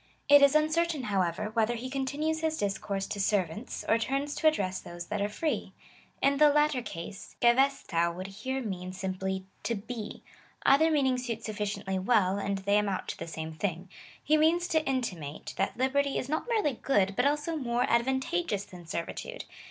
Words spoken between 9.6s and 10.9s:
to be. Either